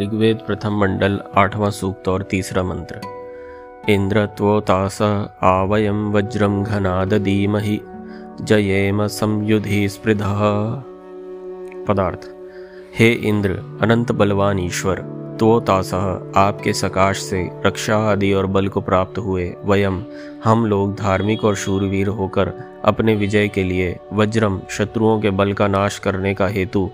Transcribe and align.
ऋग्वेद 0.00 0.38
प्रथम 0.46 0.72
मंडल, 0.72 1.20
आठवां 1.36 1.70
सूक्त 1.70 2.08
और 2.08 2.22
तीसरा 2.22 2.62
मंत्र। 2.62 3.00
इंद्र 3.88 4.26
त्वोतास 4.26 5.02
आवयम 5.42 6.12
वज्रम 6.12 6.64
घनादीमहि 6.64 7.80
जयेम 8.40 9.06
संयुधि 9.06 9.88
स्पृध। 9.88 10.22
पदार्थ। 11.88 12.28
हे 12.98 13.12
इंद्र, 13.12 13.78
अनंत 13.82 14.12
बलवान 14.12 14.58
ईश्वर 14.58 15.00
तो 15.40 15.60
तासह 15.60 16.32
आपके 16.36 16.72
सकाश 16.72 17.18
से 17.18 17.50
रक्षा 17.66 17.96
आदि 17.96 18.32
और 18.32 18.46
बल 18.46 18.68
को 18.68 18.80
प्राप्त 18.80 19.18
हुए 19.18 19.54
वयम 19.64 20.04
हम 20.44 20.66
लोग 20.66 20.94
धार्मिक 20.94 21.44
और 21.44 21.54
शूरवीर 21.54 22.08
होकर 22.08 22.52
अपने 22.84 23.14
विजय 23.14 23.48
के 23.48 23.62
लिए 23.62 23.98
वज्रम 24.12 24.60
शत्रुओं 24.70 25.20
के 25.20 25.30
बल 25.30 25.52
का 25.52 25.68
नाश 25.68 25.98
करने 25.98 26.34
का 26.34 26.46
हेतु 26.46 26.90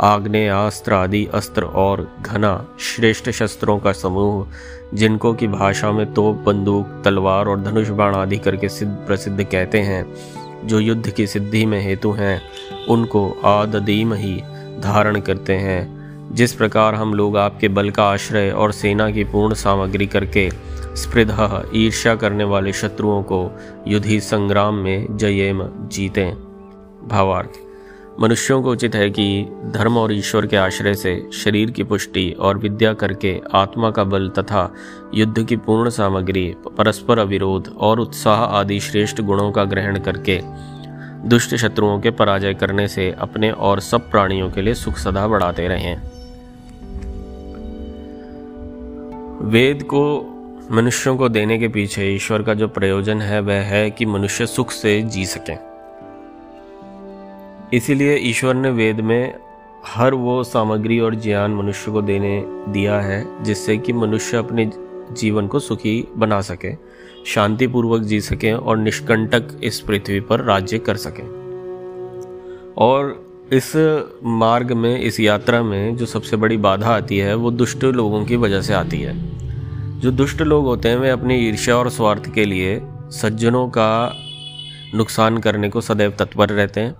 आग्नेय 0.00 0.48
अस्त्र 0.48 0.92
आदि, 0.92 1.28
अस्त्र 1.34 1.62
और 1.62 2.16
घना 2.22 2.68
श्रेष्ठ 2.80 3.30
शस्त्रों 3.30 3.78
का 3.78 3.92
समूह, 3.92 4.46
जिनको 4.94 5.32
की 5.32 5.46
भाषा 5.46 5.92
में 5.92 6.14
तोप, 6.14 6.36
बंदूक, 6.36 7.02
तलवार 7.04 7.46
और 7.46 7.60
धनुष 7.60 7.88
बाण 7.88 8.14
आदि 8.14 8.36
करके 8.36 8.68
सिद्ध 8.68 8.92
प्रसिद्ध 9.06 9.44
कहते 9.44 9.78
हैं, 9.80 10.16
जो 10.66 10.80
युद्ध 10.80 11.10
की 11.10 11.26
सिद्धि 11.26 11.66
में 11.66 11.82
हेतु 11.82 12.10
हैं, 12.10 12.42
उनको 12.88 13.36
आददीम 13.44 14.14
ही 14.14 14.42
धारण 14.80 15.20
करते 15.20 15.52
हैं। 15.52 16.02
जिस 16.34 16.52
प्रकार 16.52 16.94
हम 16.94 17.14
लोग 17.14 17.36
आपके 17.36 17.68
बल 17.68 17.90
का 17.90 18.04
आश्रय 18.04 18.50
और 18.50 18.72
सेना 18.72 19.10
की 19.10 19.24
पूर्ण 19.24 19.54
सामग्री 19.54 20.06
करके 20.06 20.50
स्पृध 20.96 21.62
ईर्ष्या 21.74 22.14
करने 22.14 22.44
वाले 22.44 22.72
शत्रुओं 22.72 23.22
को 23.22 23.60
युद्धि 23.86 24.20
संग्राम 24.20 24.74
में 24.74 25.16
जयेम 25.16 25.62
जीतें। 25.64 26.34
भावार्थ। 27.08 27.71
मनुष्यों 28.22 28.62
को 28.62 28.70
उचित 28.70 28.94
है 28.94 29.10
कि 29.10 29.24
धर्म 29.66 29.96
और 29.98 30.12
ईश्वर 30.12 30.46
के 30.46 30.56
आश्रय 30.56 30.94
से 30.94 31.30
शरीर 31.32 31.70
की 31.70 31.82
पुष्टि 31.82 32.30
और 32.30 32.58
विद्या 32.58 32.92
करके 32.92 33.40
आत्मा 33.52 33.90
का 33.90 34.04
बल 34.04 34.28
तथा 34.28 34.74
युद्ध 35.14 35.44
की 35.44 35.56
पूर्ण 35.56 35.90
सामग्री, 35.90 36.54
परस्पर 36.78 37.18
अविरोध 37.18 37.68
और 37.78 38.00
उत्साह 38.00 38.38
आदि 38.38 38.80
श्रेष्ठ 38.80 39.20
गुणों 39.20 39.52
का 39.52 39.64
ग्रहण 39.64 39.98
करके 39.98 40.40
दुष्ट 41.28 41.56
शत्रुओं 41.56 42.00
के 42.00 42.10
पराजय 42.10 42.54
करने 42.54 42.88
से 42.88 43.10
अपने 43.18 43.50
और 43.50 43.80
सब 43.80 44.10
प्राणियों 44.10 44.50
के 44.50 44.62
लिए 44.62 44.74
सुख 44.74 44.98
सदा 44.98 45.26
बढ़ाते 45.28 45.68
रहें। 45.68 45.96
वेद 49.48 49.82
को 49.82 50.04
मनुष्यों 50.70 51.16
को 51.16 51.28
देने 51.28 51.58
के 51.58 51.68
पीछे 51.68 52.14
ईश्वर 52.14 52.42
का 52.42 52.54
जो 52.54 52.68
प्रयोजन 52.68 53.20
है, 53.20 53.40
वह 53.40 53.60
है 53.64 53.90
कि 53.90 54.06
मनुष्य 54.06 54.46
सुख 54.46 54.70
से 54.70 55.02
जी 55.02 55.26
सके। 55.26 55.71
इसीलिए 57.74 58.16
ईश्वर 58.16 58.54
ने 58.54 58.70
वेद 58.70 59.00
में 59.00 59.34
हर 59.86 60.14
वो 60.14 60.44
सामग्री 60.44 61.00
और 61.00 61.14
ज्ञान 61.14 61.54
मनुष्य 61.54 61.90
को 61.90 62.02
देने 62.02 62.44
दिया 62.46 63.00
है, 63.00 63.44
जिससे 63.44 63.76
कि 63.76 63.92
मनुष्य 63.92 64.36
अपने 64.36 64.70
जीवन 65.12 65.46
को 65.46 65.58
सुखी 65.58 66.08
बना 66.16 66.40
सके, 66.40 66.74
शांतिपूर्वक 67.26 68.02
जी 68.02 68.20
सके 68.20 68.52
और 68.52 68.78
निष्कंटक 68.78 69.60
इस 69.64 69.80
पृथ्वी 69.80 70.20
पर 70.20 70.40
राज्य 70.40 70.78
कर 70.78 70.96
सके। 70.96 71.22
और 72.76 73.26
इस 73.52 73.72
मार्ग 74.24 74.72
में, 74.72 75.00
इस 75.00 75.20
यात्रा 75.20 75.62
में 75.62 75.96
जो 75.96 76.06
सबसे 76.06 76.36
बड़ी 76.36 76.56
बाधा 76.56 76.96
आती 76.96 77.18
है, 77.18 77.34
वो 77.34 77.50
दुष्ट 77.50 77.84
लोगों 77.84 78.24
की 78.24 78.36
वजह 78.36 78.60
से 78.60 78.74
आती 78.74 79.00
है। 79.00 79.32
जो 80.00 80.10
दुष्ट 80.10 80.42
लोग 80.42 80.64
होते 80.64 80.88
हैं, 80.88 80.96
वे 80.96 81.10
अपनी 81.10 81.34
ईर्ष्या 81.34 81.76
और 81.76 81.90
स्वार्थ 81.90 82.34
के 82.34 82.44
लिए 82.44 82.80
सज्जनों 83.10 83.68
का 83.68 84.16
नुकसान 84.94 85.38
करने 85.38 85.68
को 85.68 85.80
सदैव 85.80 86.10
तत्पर 86.18 86.48
रहते 86.48 86.80
हैं। 86.80 86.94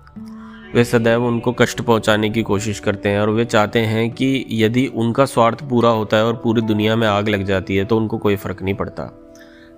वे 0.75 0.83
सदैव 0.83 1.25
उनको 1.25 1.51
कष्ट 1.51 1.81
पहुँचाने 1.81 2.29
की 2.29 2.41
कोशिश 2.43 2.79
करते 2.79 3.09
हैं 3.09 3.19
और 3.19 3.29
वे 3.29 3.43
चाहते 3.45 3.79
हैं 3.79 4.09
कि 4.11 4.45
यदि 4.51 4.85
उनका 4.95 5.25
स्वार्थ 5.25 5.61
पूरा 5.69 5.89
होता 5.89 6.17
है 6.17 6.25
और 6.25 6.35
पूरी 6.35 6.61
दुनिया 6.61 6.95
में 6.95 7.07
आग 7.07 7.29
लग 7.29 7.43
जाती 7.43 7.75
है 7.75 7.85
तो 7.85 7.97
उनको 7.97 8.17
कोई 8.17 8.35
फ़र्क 8.35 8.63
नहीं 8.63 8.75
पड़ता। 8.75 9.09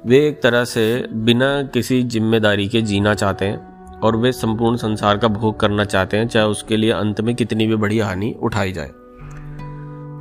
वे 0.03 0.25
एक 0.27 0.41
तरह 0.43 0.63
से 0.65 0.85
बिना 1.25 1.61
किसी 1.73 2.01
ज़िम्मेदारी 2.03 2.67
के 2.67 2.81
जीना 2.81 3.13
चाहते 3.13 3.45
हैं 3.45 3.99
और 3.99 4.15
वे 4.15 4.31
संपूर्ण 4.31 4.77
संसार 4.77 5.17
का 5.17 5.27
भोग 5.27 5.59
करना 5.59 5.85
चाहते 5.85 6.17
हैं, 6.17 6.27
चाहे 6.27 6.45
उसके 6.45 6.77
लिए 6.77 6.91
अंत 6.91 7.21
में 7.21 7.35
कितनी 7.35 7.67
भी 7.67 7.75
बड़ी 7.75 7.99
हानि 7.99 8.35
उठाई 8.41 8.71
जाए। 8.71 8.89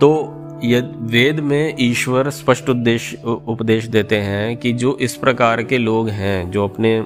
तो 0.01 0.41
वेद 1.09 1.41
में 1.41 1.75
ईश्वर 1.81 2.31
स्पष्ट 2.31 2.71
उद्देश्य 2.71 3.17
उपदेश 3.49 3.87
देते 3.87 4.17
हैं 4.19 4.57
कि 4.57 4.73
जो 4.73 4.97
इस 5.01 5.17
प्रकार 5.17 5.63
के 5.63 5.79
लोग 5.79 6.09
हैं, 6.09 6.51
जो 6.51 6.65
अपने 6.65 7.01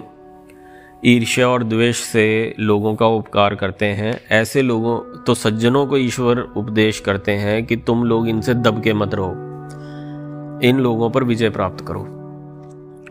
ईर्ष्या 1.04 1.48
और 1.48 1.64
द्वेष 1.64 1.96
से 1.96 2.54
लोगों 2.60 2.94
का 2.94 3.06
उपकार 3.06 3.54
करते 3.54 3.86
हैं। 3.86 4.20
ऐसे 4.30 4.62
लोगों 4.62 5.22
तो 5.22 5.34
सज्जनों 5.34 5.86
को 5.86 5.96
ईश्वर 5.96 6.40
उपदेश 6.40 7.00
करते 7.00 7.32
हैं 7.32 7.66
कि 7.66 7.76
तुम 7.76 8.04
लोग 8.04 8.28
इनसे 8.28 8.54
दब 8.54 8.82
के 8.82 8.92
मत 8.92 9.10
रहो। 9.14 9.30
इन 10.68 10.78
लोगों 10.78 11.10
पर 11.10 11.24
विजय 11.24 11.50
प्राप्त 11.50 11.84
करो। 11.88 12.14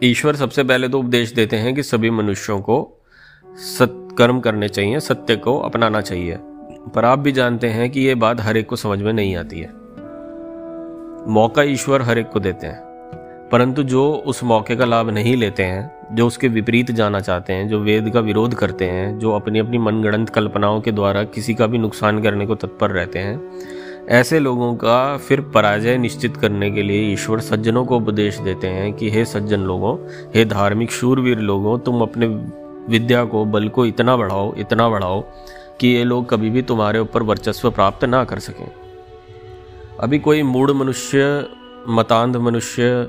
ईश्वर 0.04 0.36
सबसे 0.36 0.64
पहले 0.64 0.88
तो 0.88 1.00
उपदेश 1.00 1.34
देते 1.34 1.56
हैं 1.56 1.76
कि 1.76 1.84
सभी 1.84 2.10
मनुष्यों 2.10 2.62
को 2.62 3.06
सत्कर्म 3.56 4.40
करने 4.40 4.70
चाहिए, 4.70 5.00
सत्य 5.00 5.36
को 5.36 5.60
अपनाना 5.60 6.02
चाहिए। 6.02 6.38
पर 6.96 7.06
आप 7.06 7.20
भी 7.20 7.32
जानते 7.32 7.68
हैं 7.68 7.90
कि 7.90 8.00
ये 8.00 8.16
बात 8.16 8.42
हर 8.42 8.58
एक 8.58 8.68
को 8.68 8.76
समझ 8.76 9.02
में 9.02 9.14
नहीं 9.14 9.36
आती 9.36 9.60
है। 9.60 9.70
मौका 11.28 11.64
ईश्वर 11.64 12.02
हर 12.02 12.18
एक 12.18 12.30
को 12.30 12.40
देते 12.40 12.68
हैं। 12.68 12.80
परंतु 13.52 13.84
जो 13.84 14.14
उस 14.14 14.44
मौके 14.44 14.76
का 14.76 14.86
लाभ 14.86 15.10
नहीं 15.10 15.38
लेते 15.38 15.64
हैं 15.64 15.97
जो 16.12 16.28
उसके 16.28 16.48
विपरीत 16.48 16.92
जाना 16.92 17.20
चाहते 17.20 17.54
हैं, 17.54 17.70
जो 17.70 17.80
वेद 17.80 18.10
का 18.10 18.20
विरोध 18.20 18.54
करते 18.54 18.86
हैं, 18.86 19.20
जो 19.20 19.32
अपनी 19.32 19.60
अपनी 19.60 19.78
मनगणंत 19.78 20.30
कल्पनाओं 20.30 20.82
के 20.82 20.92
द्वारा 20.92 21.24
किसी 21.24 21.54
का 21.54 21.68
भी 21.68 21.78
नुकसान 21.78 22.22
करने 22.22 22.46
को 22.46 22.56
तत्पर 22.56 22.92
रहते 22.92 23.20
हैं, 23.20 23.52
ऐसे 24.10 24.40
लोगों 24.40 24.76
का 24.76 25.18
फिर 25.18 25.42
पराजय 25.42 25.98
निश्चित 25.98 26.38
करने 26.38 26.72
के 26.72 26.84
लिए 26.84 27.14
ईश्वर 27.14 27.40
सज्जनों 27.40 27.86
को 27.86 27.98
उपदेश 27.98 28.38
देते 28.38 28.68
हैं 28.68 28.94
कि, 28.94 29.10
हे 29.10 29.26
सज्जन 29.26 29.60
लोगों, 29.60 29.98
हे 30.36 30.46
धार्मिक 30.46 30.92
शूरवीर 30.92 31.40
लोगों, 31.40 31.80
तुम 31.80 32.02
अपने 32.02 32.28
विद्या 32.90 33.26
को, 33.26 33.46
बल 33.46 33.68
को 33.68 33.86
इतना 33.86 34.18
बढ़ाओ 34.18 34.56
इतना 34.56 34.90
बढ़ाओ 34.90 35.24
कि 35.80 35.88
ये 35.88 36.04
लोग 36.04 36.30
कभी 36.30 36.50
भी 36.50 36.62
तुम्हारे 36.62 37.00
ऊपर 37.00 37.24
वर्चस्व 37.24 37.72
प्राप्त 37.72 38.06
ना 38.06 38.24
कर 38.24 38.40
सकें। 38.40 38.72
अभी 40.00 40.20
कोई 40.20 40.44
मूड 40.44 40.72
मनुष्य, 40.72 41.46
मतांध 41.90 42.38
मनुष्य, 42.38 43.08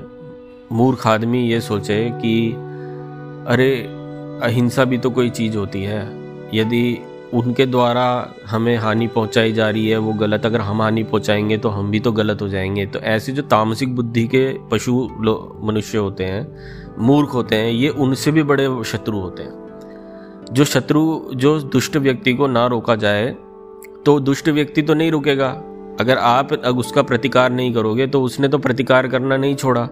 मूर्ख 0.71 1.07
आदमी 1.07 1.49
ये 1.49 1.61
सोचे 1.61 2.09
कि 2.09 2.55
अरे, 3.49 3.75
अहिंसा 4.43 4.85
भी 4.85 4.97
तो 4.97 5.09
कोई 5.09 5.29
चीज़ 5.29 5.57
होती 5.57 5.83
है। 5.83 5.99
यदि 6.53 6.97
उनके 7.33 7.65
द्वारा 7.65 8.33
हमें 8.47 8.77
हानि 8.77 9.07
पहुंचाई 9.07 9.53
जा 9.53 9.69
रही 9.69 9.89
है, 9.89 9.97
वो 9.97 10.13
गलत, 10.13 10.45
अगर 10.45 10.61
हम 10.61 10.81
हानि 10.81 11.03
पहुंचाएँगे 11.03 11.57
तो 11.57 11.69
हम 11.69 11.91
भी 11.91 11.99
तो 11.99 12.11
गलत 12.11 12.41
हो 12.41 12.47
जाएँगे। 12.47 12.85
तो 12.85 12.99
ऐसे 12.99 13.31
जो 13.31 13.41
तामसिक 13.41 13.95
बुद्धि 13.95 14.27
के 14.27 14.53
पशु 14.71 15.09
मनुष्य 15.63 15.97
होते 15.97 16.23
हैं, 16.23 16.57
मूर्ख 16.99 17.33
होते 17.33 17.55
हैं, 17.55 17.71
ये 17.71 17.89
उनसे 17.89 18.31
भी 18.31 18.43
बड़े 18.43 18.83
शत्रु 18.85 19.19
होते 19.19 19.43
हैं। 19.43 19.51
जो 20.51 20.65
शत्रु, 20.65 21.21
जो 21.35 21.59
दुष्ट 21.59 21.97
व्यक्ति 21.97 22.33
को 22.33 22.47
ना 22.47 22.67
रोका 22.67 22.95
जाए 22.95 23.35
तो 24.05 24.19
दुष्ट 24.19 24.49
व्यक्ति 24.49 24.81
तो 24.81 24.93
नहीं 24.93 25.11
रुकेगा। 25.11 25.63
अगर 25.99 26.17
आप 26.17 26.51
उसका 26.53 27.01
प्रतिकार 27.03 27.51
नहीं 27.51 27.73
करोगे 27.73 28.07
तो 28.07 28.21
उसने 28.23 28.47
तो 28.47 28.57
प्रतिकार 28.59 29.07
करना 29.07 29.37
नहीं 29.37 29.55
छोड़ा। 29.55 29.87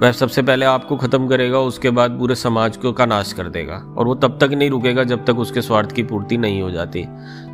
वह 0.00 0.12
सबसे 0.12 0.42
पहले 0.42 0.66
आपको 0.66 0.96
ख़त्म 0.96 1.28
करेगा, 1.28 1.58
उसके 1.60 1.90
बाद 1.90 2.10
पूरे 2.18 2.34
समाज 2.34 2.76
को 2.76 2.92
का 2.92 3.06
नाश 3.06 3.32
कर 3.32 3.48
देगा, 3.48 3.76
और 3.88 4.06
वो 4.06 4.14
तब 4.16 4.38
तक 4.40 4.50
नहीं 4.50 4.70
रुकेगा 4.70 5.04
जब 5.04 5.24
तक 5.26 5.38
उसके 5.38 5.62
स्वार्थ 5.62 5.92
की 5.92 6.02
पूर्ति 6.04 6.36
नहीं 6.38 6.62
हो 6.62 6.70
जाती। 6.70 7.04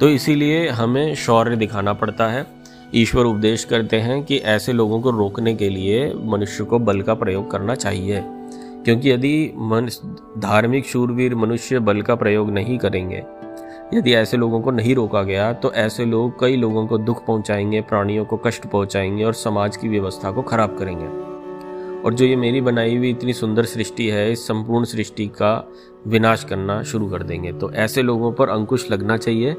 तो 0.01 0.09
इसीलिए 0.11 0.69
हमें 0.71 1.15
शौर्य 1.17 1.57
दिखाना 1.57 1.93
पड़ता 1.95 2.27
है। 2.29 2.47
ईश्वर 2.95 3.25
उपदेश 3.25 3.65
करते 3.65 3.97
हैं 3.99 4.23
कि 4.25 4.37
ऐसे 4.47 4.73
लोगों 4.73 5.01
को 5.01 5.11
रोकने 5.13 5.55
के 5.55 5.69
लिए 5.71 6.13
मनुष्य 6.25 6.65
को 6.65 6.79
बल 6.81 7.01
का 7.03 7.15
प्रयोग 7.15 7.51
करना 7.51 7.75
चाहिए, 7.77 8.23
क्योंकि 8.85 9.11
यदि 9.11 9.53
धार्मिक 10.41 10.87
शूरवीर 10.87 11.35
मनुष्य 11.37 11.79
बल 11.81 12.03
का 12.03 12.15
प्रयोग 12.17 12.51
नहीं 12.51 12.79
करेंगे 12.79 13.23
यदि 13.95 14.15
ऐसे 14.15 14.37
लोगों 14.37 14.61
को 14.61 14.71
नहीं 14.71 14.95
रोका 14.95 15.23
गया 15.23 15.53
तो 15.53 15.73
ऐसे 15.73 16.05
लोग 16.05 16.41
कई 16.41 16.57
लोगों 16.57 16.87
को 16.87 16.99
दुख 16.99 17.25
पहुंचाएँगे, 17.27 17.81
प्राणियों 17.81 18.25
को 18.25 18.37
कष्ट 18.37 18.67
पहुंचाएँगे 18.67 19.25
और 19.25 19.33
समाज 19.33 19.77
की 19.77 19.89
व्यवस्था 19.89 20.31
को 20.31 20.43
खराब 20.43 20.77
करेंगे। 20.79 21.07
और 22.03 22.15
जो 22.15 22.25
ये 22.25 22.37
मेरी 22.37 22.61
बनाई 22.61 22.97
हुई 22.97 23.11
इतनी 23.11 23.33
सुंदर 23.33 23.65
सृष्टि 23.65 24.09
है, 24.09 24.33
इस 24.33 24.47
संपूर्ण 24.47 24.85
सृष्टि 24.85 25.27
का 25.27 25.69
विनाश 26.07 26.45
करना 26.45 26.83
शुरू 26.83 27.11
कर 27.11 27.23
देंगे। 27.23 27.53
तो 27.53 27.73
ऐसे 27.73 28.03
लोगों 28.03 28.33
पर 28.33 28.49
अंकुश 28.49 28.91
लगना 28.91 29.17
चाहिए 29.17 29.53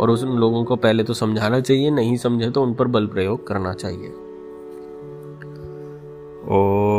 और 0.00 0.10
उन 0.10 0.38
लोगों 0.38 0.64
को 0.64 0.76
पहले 0.76 1.04
तो 1.04 1.14
समझाना 1.14 1.60
चाहिए, 1.60 1.90
नहीं 1.90 2.16
समझे 2.16 2.50
तो 2.50 2.62
उन 2.62 2.74
पर 2.74 2.86
बल 2.86 3.06
प्रयोग 3.06 3.46
करना 3.46 3.72
चाहिए। 3.72 4.08
ओ 6.48 6.97